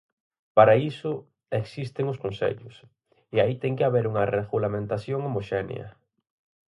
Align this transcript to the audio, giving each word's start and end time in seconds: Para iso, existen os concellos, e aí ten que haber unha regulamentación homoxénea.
Para 0.57 0.75
iso, 0.91 1.11
existen 1.61 2.05
os 2.13 2.21
concellos, 2.23 2.75
e 3.35 3.37
aí 3.43 3.53
ten 3.63 3.73
que 3.77 3.85
haber 3.87 4.05
unha 4.11 4.27
regulamentación 4.37 5.19
homoxénea. 5.27 5.87